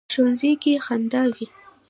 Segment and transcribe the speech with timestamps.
[0.13, 1.45] ښوونځی کې خندا وي